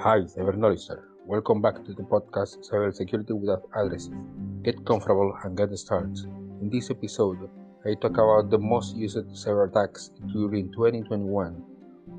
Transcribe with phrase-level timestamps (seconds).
[0.00, 1.02] Hi, Cyberknowledger.
[1.26, 4.14] Welcome back to the podcast Cybersecurity Without Addresses.
[4.62, 6.16] Get comfortable and get started.
[6.62, 7.50] In this episode,
[7.84, 11.64] I talk about the most used cyber attacks during 2021.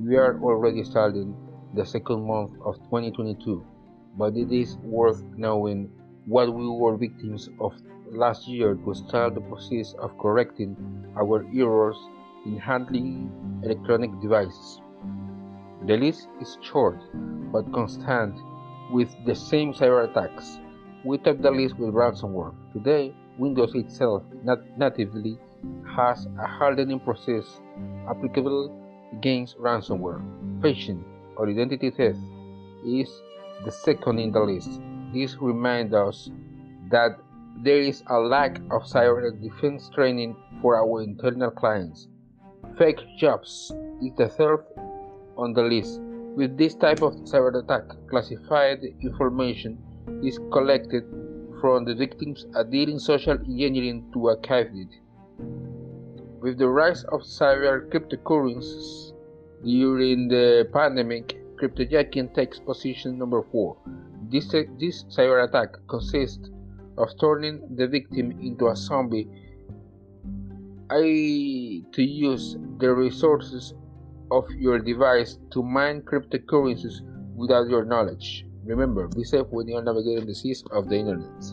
[0.01, 1.33] We are already starting
[1.73, 3.65] the second month of 2022,
[4.17, 5.89] but it is worth knowing
[6.25, 7.71] what we were victims of
[8.11, 10.75] last year to start the process of correcting
[11.15, 11.97] our errors
[12.45, 13.31] in handling
[13.63, 14.81] electronic devices.
[15.85, 16.97] The list is short
[17.51, 18.35] but constant
[18.91, 20.59] with the same cyber attacks.
[21.05, 22.53] We top the list with ransomware.
[22.73, 25.39] Today, Windows itself nat- natively
[25.95, 27.61] has a hardening process
[28.09, 28.75] applicable
[29.13, 30.21] against ransomware.
[30.59, 31.03] Phishing
[31.37, 32.19] or identity theft
[32.85, 33.09] is
[33.63, 34.81] the second in the list.
[35.13, 36.29] This reminds us
[36.91, 37.17] that
[37.63, 42.09] there is a lack of cyber defense training for our internal clients.
[42.77, 44.65] Fake jobs is the third
[45.39, 45.99] on the list.
[46.35, 49.77] With this type of cyber attack, classified information
[50.23, 51.03] is collected
[51.59, 54.93] from the victims adhering social engineering to a candidate.
[56.41, 59.13] With the rise of cyber cryptocurrencies
[59.63, 63.77] during the pandemic, cryptojacking takes position number 4.
[64.29, 64.47] This,
[64.79, 66.49] this cyber attack consists
[66.97, 69.27] of turning the victim into a zombie
[70.91, 73.73] I to use the resources
[74.31, 77.01] of your device to mine cryptocurrencies
[77.35, 78.45] without your knowledge.
[78.65, 81.43] Remember, be safe when you are navigating the seas of the internet.